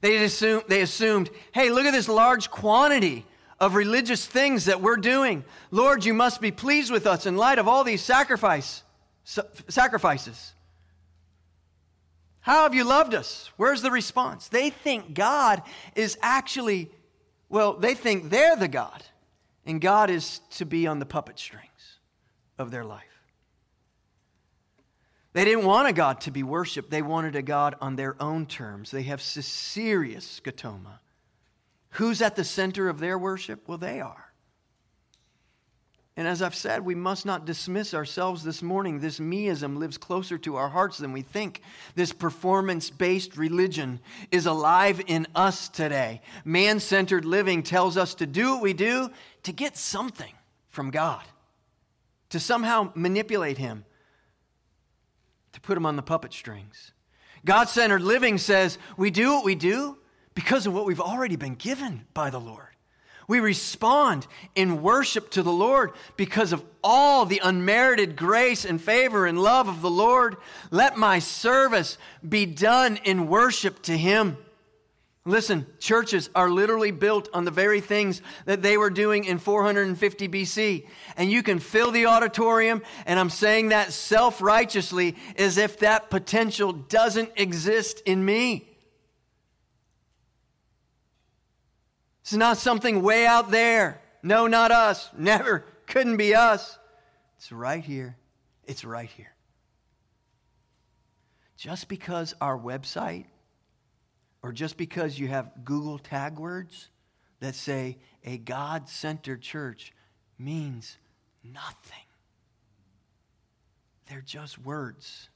[0.00, 3.26] They assumed, they assumed, hey, look at this large quantity
[3.60, 5.44] of religious things that we're doing.
[5.70, 8.82] Lord, you must be pleased with us in light of all these sacrifice,
[9.24, 10.54] sacrifices.
[12.40, 13.50] How have you loved us?
[13.58, 14.48] Where's the response?
[14.48, 15.62] They think God
[15.94, 16.90] is actually,
[17.50, 19.02] well, they think they're the God,
[19.66, 21.98] and God is to be on the puppet strings
[22.58, 23.04] of their life.
[25.34, 28.46] They didn't want a God to be worshiped, they wanted a God on their own
[28.46, 28.90] terms.
[28.90, 30.98] They have serious scotoma
[31.90, 33.66] Who's at the center of their worship?
[33.66, 34.30] Well, they are.
[36.16, 39.00] And as I've said, we must not dismiss ourselves this morning.
[39.00, 41.62] This meism lives closer to our hearts than we think.
[41.94, 44.00] This performance based religion
[44.30, 46.20] is alive in us today.
[46.44, 49.08] Man centered living tells us to do what we do
[49.44, 50.34] to get something
[50.68, 51.24] from God,
[52.28, 53.84] to somehow manipulate Him,
[55.52, 56.92] to put Him on the puppet strings.
[57.46, 59.96] God centered living says we do what we do
[60.34, 62.66] because of what we've already been given by the Lord.
[63.30, 69.24] We respond in worship to the Lord because of all the unmerited grace and favor
[69.24, 70.36] and love of the Lord.
[70.72, 71.96] Let my service
[72.28, 74.36] be done in worship to Him.
[75.24, 80.28] Listen, churches are literally built on the very things that they were doing in 450
[80.28, 80.86] BC.
[81.16, 86.10] And you can fill the auditorium, and I'm saying that self righteously as if that
[86.10, 88.69] potential doesn't exist in me.
[92.22, 94.00] It's not something way out there.
[94.22, 95.10] No, not us.
[95.16, 95.64] Never.
[95.86, 96.78] Couldn't be us.
[97.38, 98.16] It's right here.
[98.64, 99.34] It's right here.
[101.56, 103.26] Just because our website
[104.42, 106.88] or just because you have Google tag words
[107.40, 109.92] that say a God centered church
[110.38, 110.98] means
[111.42, 112.04] nothing.
[114.08, 115.29] They're just words.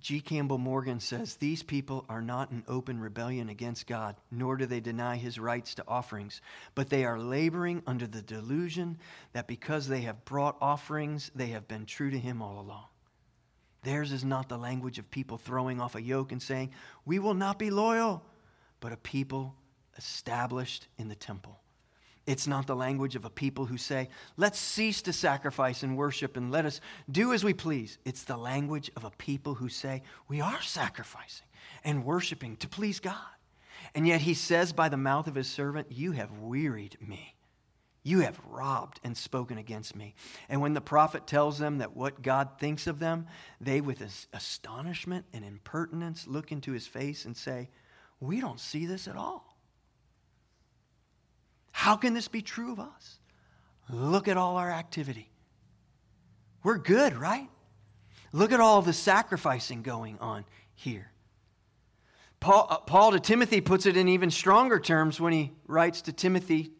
[0.00, 0.20] G.
[0.20, 4.80] Campbell Morgan says these people are not in open rebellion against God, nor do they
[4.80, 6.40] deny his rights to offerings,
[6.74, 8.98] but they are laboring under the delusion
[9.32, 12.86] that because they have brought offerings, they have been true to him all along.
[13.82, 16.70] Theirs is not the language of people throwing off a yoke and saying,
[17.04, 18.22] We will not be loyal,
[18.80, 19.54] but a people
[19.96, 21.60] established in the temple.
[22.26, 26.36] It's not the language of a people who say, let's cease to sacrifice and worship
[26.36, 26.80] and let us
[27.10, 27.98] do as we please.
[28.04, 31.46] It's the language of a people who say, we are sacrificing
[31.82, 33.16] and worshiping to please God.
[33.94, 37.34] And yet he says by the mouth of his servant, You have wearied me.
[38.02, 40.14] You have robbed and spoken against me.
[40.48, 43.26] And when the prophet tells them that what God thinks of them,
[43.60, 44.02] they, with
[44.32, 47.68] astonishment and impertinence, look into his face and say,
[48.18, 49.49] We don't see this at all.
[51.72, 53.18] How can this be true of us?
[53.88, 55.30] Look at all our activity.
[56.62, 57.48] We're good, right?
[58.32, 61.10] Look at all the sacrificing going on here.
[62.38, 66.12] Paul, uh, Paul to Timothy puts it in even stronger terms when he writes to
[66.12, 66.70] Timothy,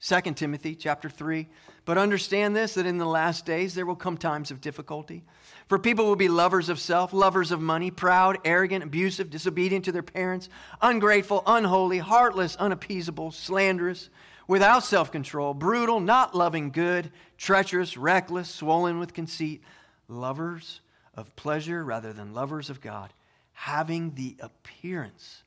[0.00, 1.48] 2 Timothy chapter 3.
[1.84, 5.24] But understand this that in the last days there will come times of difficulty.
[5.68, 9.92] For people will be lovers of self, lovers of money, proud, arrogant, abusive, disobedient to
[9.92, 10.48] their parents,
[10.80, 14.08] ungrateful, unholy, heartless, unappeasable, slanderous
[14.46, 19.62] without self control, brutal, not loving good, treacherous, reckless, swollen with conceit,
[20.08, 20.80] lovers
[21.14, 23.12] of pleasure rather than lovers of God,
[23.52, 25.42] having the appearance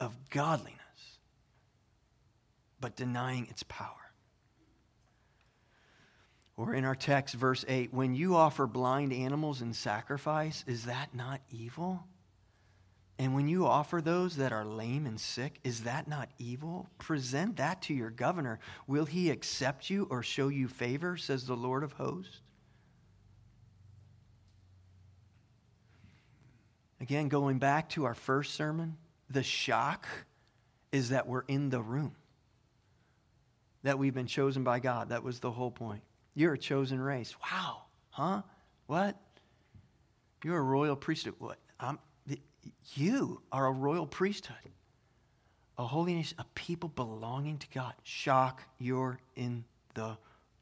[0.00, 0.80] of godliness,
[2.80, 3.92] but denying its power.
[6.56, 11.14] Or in our text, verse 8, when you offer blind animals in sacrifice, is that
[11.14, 12.04] not evil?
[13.18, 16.90] And when you offer those that are lame and sick, is that not evil?
[16.98, 18.58] Present that to your governor.
[18.86, 22.40] Will he accept you or show you favor, says the Lord of hosts?
[27.00, 28.96] Again, going back to our first sermon,
[29.30, 30.06] the shock
[30.92, 32.14] is that we're in the room,
[33.82, 35.08] that we've been chosen by God.
[35.10, 36.02] That was the whole point.
[36.34, 37.34] You're a chosen race.
[37.50, 37.82] Wow.
[38.10, 38.42] Huh?
[38.86, 39.16] What?
[40.44, 41.34] You're a royal priesthood.
[41.38, 41.58] What?
[41.80, 41.98] I'm,
[42.94, 44.56] you are a royal priesthood,
[45.78, 47.92] a nation, a people belonging to God.
[48.02, 50.16] Shock, you're in the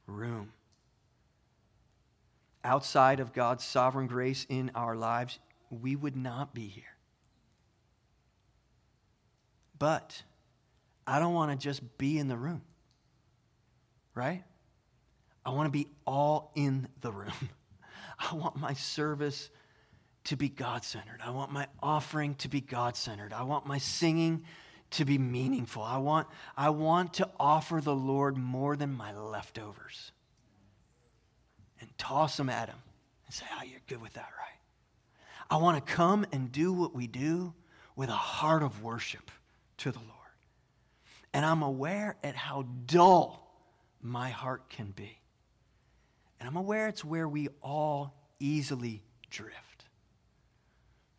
[0.07, 0.53] room.
[2.65, 5.39] Outside of God's sovereign grace in our lives,
[5.71, 6.85] we would not be here.
[9.79, 10.23] But
[11.07, 12.63] I don't want to just be in the room,
[14.15, 14.43] right?
[15.45, 17.33] I want to be all in the room.
[18.19, 19.51] I want my service
[20.25, 21.21] to be God centered.
[21.23, 23.33] I want my offering to be God centered.
[23.33, 24.45] I want my singing
[24.93, 25.83] to be meaningful.
[25.83, 30.13] I want, I want to offer the Lord more than my leftovers
[31.81, 32.79] and toss them at Him
[33.27, 34.59] and say, Oh, you're good with that, right?
[35.51, 37.53] I want to come and do what we do
[37.97, 39.31] with a heart of worship
[39.79, 40.11] to the Lord.
[41.33, 43.45] And I'm aware at how dull
[44.01, 45.19] my heart can be.
[46.39, 49.74] And I'm aware it's where we all easily drift.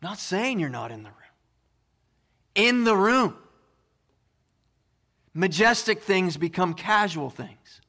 [0.02, 1.16] Not saying you're not in the room.
[2.54, 3.36] In the room.
[5.34, 7.80] Majestic things become casual things.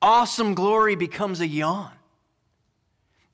[0.00, 1.92] Awesome glory becomes a yawn.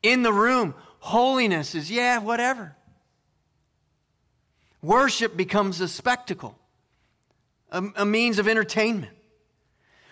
[0.03, 2.77] In the room, holiness is, yeah, whatever.
[4.83, 6.57] Worship becomes a spectacle,
[7.71, 9.13] a, a means of entertainment.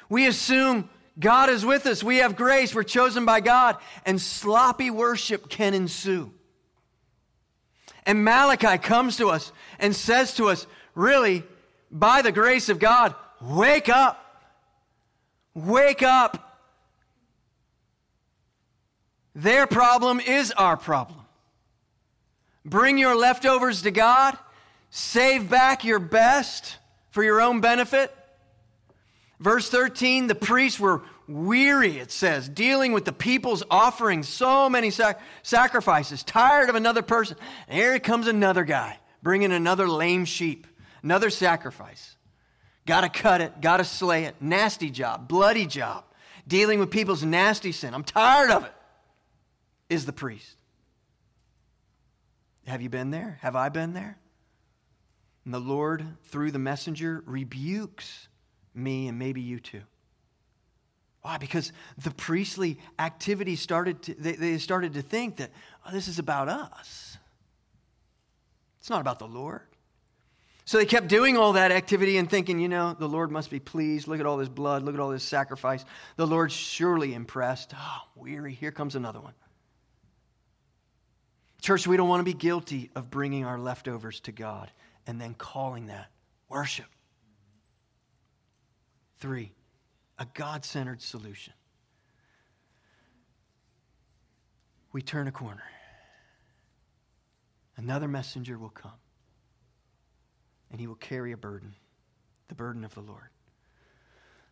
[0.09, 0.89] We assume
[1.19, 2.03] God is with us.
[2.03, 2.75] We have grace.
[2.75, 3.77] We're chosen by God.
[4.05, 6.33] And sloppy worship can ensue.
[8.07, 11.43] And Malachi comes to us and says to us, really,
[11.91, 14.23] by the grace of God, wake up.
[15.55, 16.61] Wake up.
[19.35, 21.21] Their problem is our problem.
[22.65, 24.39] Bring your leftovers to God.
[24.91, 26.79] Save back your best
[27.11, 28.15] for your own benefit.
[29.41, 34.91] Verse 13, the priests were weary, it says, dealing with the people's offering so many
[34.91, 37.37] sac- sacrifices, tired of another person.
[37.69, 40.67] And here comes another guy bringing another lame sheep,
[41.03, 42.17] another sacrifice.
[42.87, 44.37] Got to cut it, got to slay it.
[44.41, 46.05] Nasty job, bloody job,
[46.47, 47.95] dealing with people's nasty sin.
[47.95, 48.73] I'm tired of it,
[49.89, 50.55] is the priest.
[52.67, 53.39] Have you been there?
[53.43, 54.19] Have I been there?
[55.45, 58.29] And the Lord, through the messenger, rebukes
[58.75, 59.83] me and maybe you too.
[61.27, 61.39] Why?
[61.39, 65.51] Because the priestly activity started to, they, they started to think that
[65.85, 67.19] oh, this is about us.
[68.79, 69.67] It's not about the Lord.
[70.67, 73.59] So they kept doing all that activity and thinking, you know, the Lord must be
[73.59, 74.07] pleased.
[74.07, 74.85] Look at all this blood.
[74.85, 75.85] Look at all this sacrifice.
[76.15, 77.75] The Lord's surely impressed.
[77.77, 78.55] Oh, weary.
[78.55, 79.35] Here comes another one.
[81.61, 84.71] Church, we don't want to be guilty of bringing our leftovers to God
[85.09, 86.07] and then calling that
[86.49, 86.87] worship.
[89.19, 89.56] Three,
[90.19, 91.53] a God centered solution.
[94.93, 95.65] We turn a corner.
[97.77, 98.93] Another messenger will come,
[100.71, 101.75] and he will carry a burden,
[102.49, 103.29] the burden of the Lord.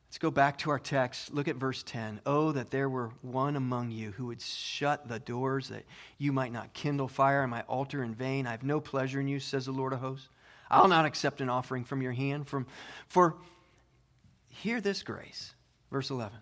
[0.06, 1.32] Let's go back to our text.
[1.32, 2.20] Look at verse 10.
[2.26, 5.84] Oh, that there were one among you who would shut the doors, that
[6.18, 8.46] you might not kindle fire on my altar in vain.
[8.46, 10.28] I have no pleasure in you, says the Lord of hosts.
[10.70, 12.46] I'll not accept an offering from your hand.
[12.46, 12.66] From,
[13.08, 13.36] for
[14.62, 15.53] Hear this grace.
[15.94, 16.36] Verse 11.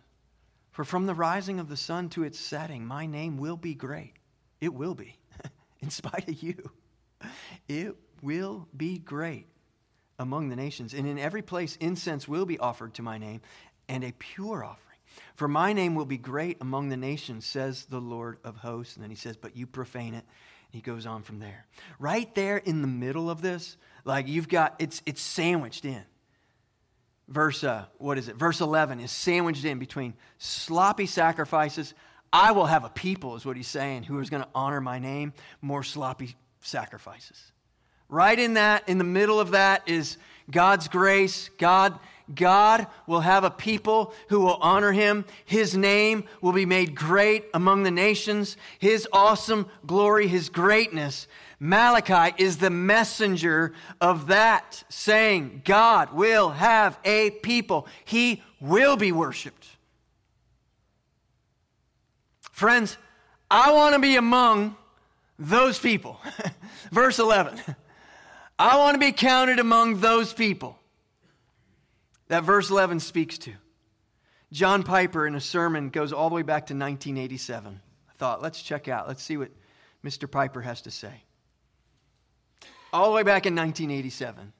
[0.70, 4.14] For from the rising of the sun to its setting, my name will be great.
[4.62, 5.18] It will be,
[5.80, 6.70] in spite of you.
[7.68, 9.46] It will be great
[10.18, 10.94] among the nations.
[10.94, 13.42] And in every place, incense will be offered to my name,
[13.90, 14.96] and a pure offering.
[15.34, 18.96] For my name will be great among the nations, says the Lord of hosts.
[18.96, 20.24] And then he says, But you profane it.
[20.24, 21.66] And he goes on from there.
[21.98, 23.76] Right there in the middle of this,
[24.06, 26.02] like you've got, it's, it's sandwiched in
[27.28, 28.36] verse, uh, what is it?
[28.36, 31.94] Verse 11 is sandwiched in between sloppy sacrifices.
[32.32, 34.98] I will have a people, is what he's saying, who is going to honor my
[34.98, 37.52] name, more sloppy sacrifices.
[38.08, 40.18] Right in that, in the middle of that, is
[40.50, 41.50] God's grace.
[41.58, 41.98] God,
[42.34, 45.24] God will have a people who will honor him.
[45.44, 48.56] His name will be made great among the nations.
[48.78, 51.26] His awesome glory, his greatness
[51.64, 57.86] Malachi is the messenger of that, saying, God will have a people.
[58.04, 59.68] He will be worshiped.
[62.50, 62.98] Friends,
[63.48, 64.76] I want to be among
[65.38, 66.20] those people.
[66.90, 67.60] Verse 11.
[68.58, 70.76] I want to be counted among those people
[72.26, 73.52] that verse 11 speaks to.
[74.50, 77.80] John Piper, in a sermon, goes all the way back to 1987.
[78.08, 79.50] I thought, let's check out, let's see what
[80.04, 80.28] Mr.
[80.30, 81.22] Piper has to say
[82.92, 84.52] all the way back in 1987.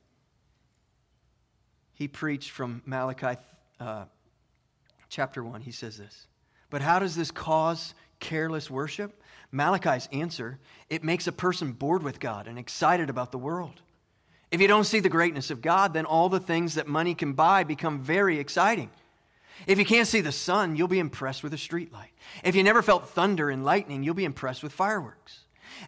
[1.94, 3.40] He preached from Malachi
[3.78, 4.04] uh,
[5.08, 5.60] chapter 1.
[5.60, 6.26] He says this.
[6.70, 9.22] But how does this cause careless worship?
[9.52, 10.58] Malachi's answer
[10.88, 13.82] it makes a person bored with God and excited about the world.
[14.50, 17.32] If you don't see the greatness of God, then all the things that money can
[17.32, 18.90] buy become very exciting.
[19.66, 22.10] If you can't see the sun, you'll be impressed with a streetlight.
[22.42, 25.40] If you never felt thunder and lightning, you'll be impressed with fireworks.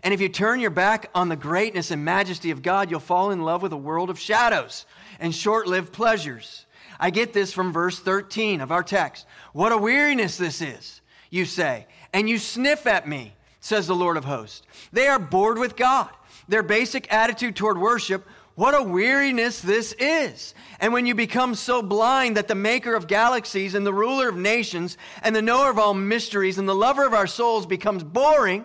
[0.03, 3.31] And if you turn your back on the greatness and majesty of God, you'll fall
[3.31, 4.87] in love with a world of shadows
[5.19, 6.67] and short lived pleasures.
[6.99, 9.27] I get this from verse 13 of our text.
[9.53, 14.17] What a weariness this is, you say, and you sniff at me, says the Lord
[14.17, 14.63] of hosts.
[14.93, 16.11] They are bored with God.
[16.49, 20.55] Their basic attitude toward worship what a weariness this is.
[20.79, 24.37] And when you become so blind that the maker of galaxies and the ruler of
[24.37, 28.65] nations and the knower of all mysteries and the lover of our souls becomes boring,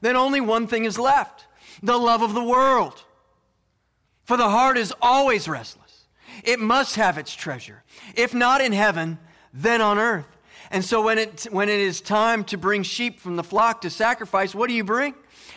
[0.00, 1.46] then only one thing is left
[1.82, 3.04] the love of the world.
[4.24, 6.06] For the heart is always restless.
[6.44, 7.82] It must have its treasure.
[8.14, 9.18] If not in heaven,
[9.52, 10.26] then on earth.
[10.70, 13.90] And so when it, when it is time to bring sheep from the flock to
[13.90, 15.14] sacrifice, what do you bring?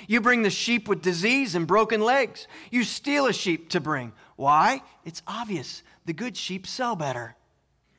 [0.07, 2.47] You bring the sheep with disease and broken legs.
[2.71, 4.13] You steal a sheep to bring.
[4.35, 4.81] Why?
[5.05, 5.83] It's obvious.
[6.05, 7.35] The good sheep sell better.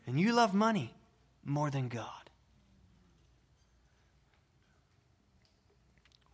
[0.07, 0.95] And you love money
[1.45, 2.22] more than God.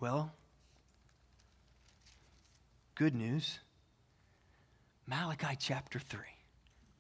[0.01, 0.32] Well,
[2.94, 3.59] good news.
[5.07, 6.20] Malachi chapter 3.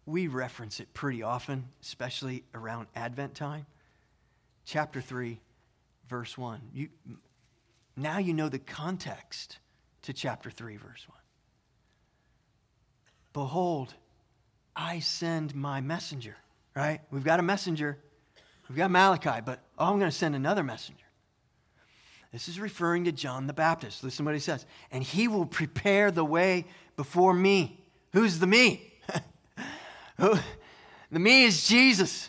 [0.06, 3.66] we reference it pretty often, especially around Advent time.
[4.64, 5.38] Chapter 3,
[6.08, 6.60] verse 1.
[6.72, 6.88] You,
[7.96, 9.58] now you know the context
[10.02, 11.18] to chapter 3, verse 1.
[13.32, 13.94] Behold,
[14.74, 16.36] I send my messenger,
[16.74, 17.00] right?
[17.10, 17.98] We've got a messenger.
[18.68, 21.04] We've got Malachi, but oh, I'm going to send another messenger.
[22.32, 24.04] This is referring to John the Baptist.
[24.04, 24.66] Listen to what he says.
[24.90, 26.66] And he will prepare the way
[26.96, 27.82] before me.
[28.12, 28.92] Who's the me?
[30.18, 30.40] the
[31.10, 32.28] me is Jesus.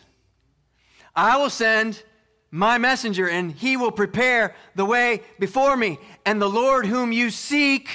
[1.16, 2.02] I will send
[2.52, 6.00] my messenger, and he will prepare the way before me.
[6.26, 7.90] And the Lord whom you seek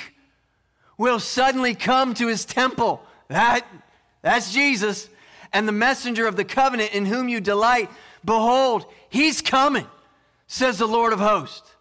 [0.98, 3.02] will suddenly come to his temple.
[3.28, 3.66] That,
[4.22, 5.08] that's Jesus.
[5.52, 7.90] And the messenger of the covenant in whom you delight,
[8.24, 9.86] behold, he's coming,
[10.46, 11.73] says the Lord of hosts.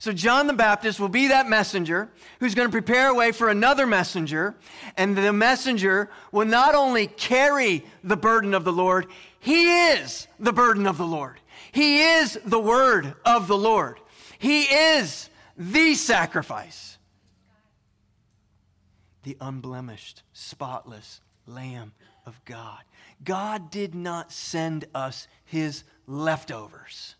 [0.00, 3.48] So, John the Baptist will be that messenger who's going to prepare a way for
[3.48, 4.54] another messenger.
[4.96, 9.08] And the messenger will not only carry the burden of the Lord,
[9.40, 11.40] he is the burden of the Lord.
[11.72, 13.98] He is the word of the Lord.
[14.38, 16.96] He is the sacrifice,
[19.24, 21.92] the unblemished, spotless Lamb
[22.24, 22.82] of God.
[23.24, 27.16] God did not send us his leftovers.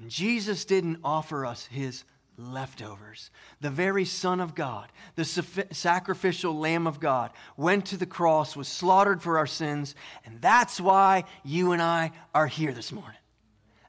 [0.00, 2.04] And Jesus didn't offer us his
[2.36, 3.30] leftovers.
[3.60, 8.68] The very Son of God, the sacrificial Lamb of God, went to the cross, was
[8.68, 13.18] slaughtered for our sins, and that's why you and I are here this morning.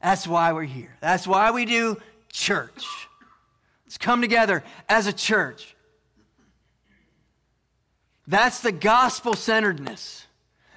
[0.01, 0.95] That's why we're here.
[1.01, 1.97] That's why we do
[2.31, 2.85] church.
[3.85, 5.75] Let's come together as a church.
[8.27, 10.24] That's the gospel centeredness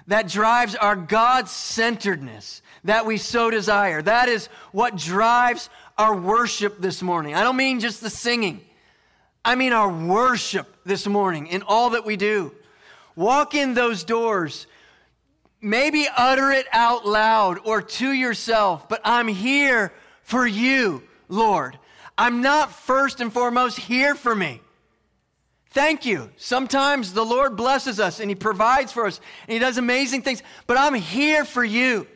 [0.09, 4.03] that drives our God centeredness that we so desire.
[4.03, 7.35] That is what drives our worship this morning.
[7.35, 8.63] I don't mean just the singing,
[9.45, 12.53] I mean our worship this morning in all that we do.
[13.15, 14.67] Walk in those doors.
[15.61, 19.93] Maybe utter it out loud or to yourself, but I'm here
[20.23, 21.77] for you, Lord.
[22.17, 24.61] I'm not first and foremost here for me.
[25.71, 26.31] Thank you.
[26.37, 30.43] Sometimes the Lord blesses us and He provides for us and He does amazing things,
[30.67, 32.07] but I'm here for you.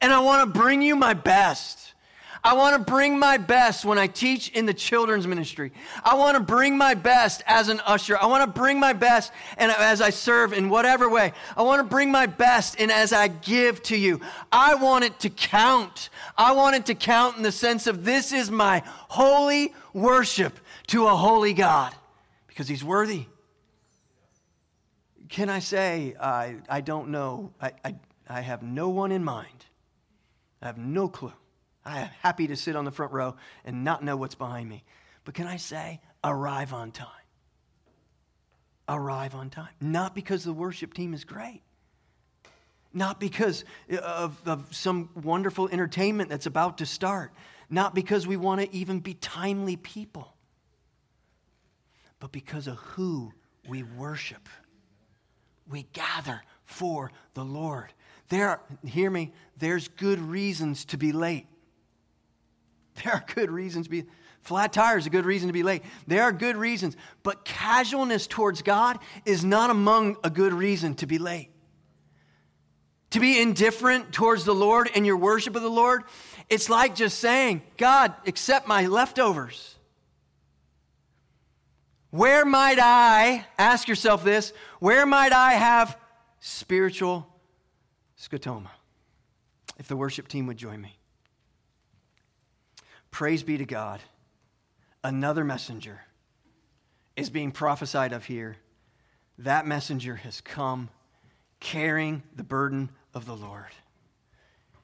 [0.00, 1.94] And I want to bring you my best.
[2.42, 5.72] I want to bring my best when I teach in the children's ministry.
[6.04, 8.16] I want to bring my best as an usher.
[8.20, 11.32] I want to bring my best and as I serve in whatever way.
[11.56, 14.20] I want to bring my best and as I give to you.
[14.52, 16.08] I want it to count.
[16.36, 21.06] I want it to count in the sense of this is my holy worship to
[21.08, 21.94] a holy God
[22.56, 23.26] because he's worthy.
[25.28, 27.94] Can I say, I, I don't know, I, I,
[28.26, 29.66] I have no one in mind
[30.62, 31.34] I have no clue.
[31.84, 34.84] I am happy to sit on the front row and not know what's behind me.
[35.24, 37.06] But can I say, arrive on time?
[38.88, 39.68] Arrive on time.
[39.80, 41.62] Not because the worship team is great,
[42.94, 43.64] not because
[44.02, 47.32] of, of some wonderful entertainment that's about to start,
[47.68, 50.35] not because we want to even be timely people,
[52.20, 53.32] but because of who
[53.68, 54.48] we worship.
[55.68, 57.92] We gather for the Lord.
[58.28, 61.46] There, are, hear me, there's good reasons to be late.
[63.04, 64.04] There are good reasons to be
[64.40, 65.82] flat tires a good reason to be late.
[66.06, 71.06] There are good reasons, but casualness towards God is not among a good reason to
[71.06, 71.50] be late.
[73.10, 76.04] To be indifferent towards the Lord and your worship of the Lord,
[76.48, 79.75] it's like just saying, God, accept my leftovers.
[82.16, 85.98] Where might I, ask yourself this, where might I have
[86.40, 87.28] spiritual
[88.18, 88.70] scotoma.
[89.78, 90.96] If the worship team would join me.
[93.10, 94.00] Praise be to God.
[95.04, 96.00] Another messenger
[97.16, 98.56] is being prophesied of here.
[99.36, 100.88] That messenger has come
[101.60, 103.72] carrying the burden of the Lord.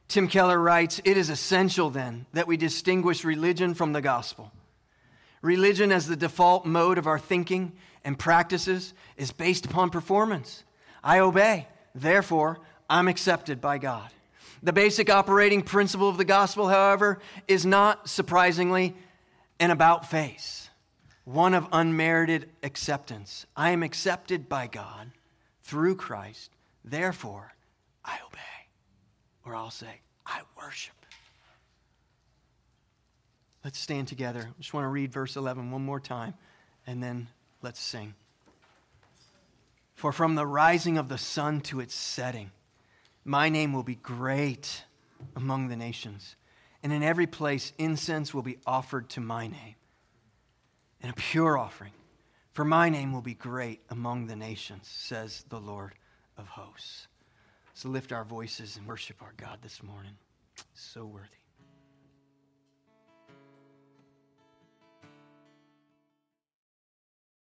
[0.06, 4.52] Tim Keller writes It is essential then that we distinguish religion from the gospel.
[5.42, 7.72] Religion, as the default mode of our thinking
[8.04, 10.64] and practices, is based upon performance.
[11.04, 14.08] I obey, therefore, I'm accepted by God.
[14.62, 17.18] The basic operating principle of the gospel, however,
[17.48, 18.94] is not surprisingly
[19.58, 20.70] an about face,
[21.24, 23.44] one of unmerited acceptance.
[23.56, 25.10] I am accepted by God
[25.62, 26.50] through Christ,
[26.84, 27.52] therefore
[28.04, 28.38] I obey.
[29.44, 31.01] Or I'll say, I worship.
[33.64, 34.48] Let's stand together.
[34.48, 36.34] I just want to read verse 11 one more time,
[36.86, 37.28] and then
[37.62, 38.14] let's sing.
[39.94, 42.50] For from the rising of the sun to its setting,
[43.24, 44.84] my name will be great
[45.36, 46.34] among the nations,
[46.82, 49.76] and in every place incense will be offered to my name,
[51.00, 51.92] and a pure offering
[52.52, 55.94] For my name will be great among the nations, says the Lord
[56.36, 57.06] of hosts.
[57.74, 60.16] So lift our voices and worship our God this morning.
[60.74, 61.41] So worthy.